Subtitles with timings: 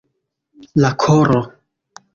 [0.85, 1.45] La koro.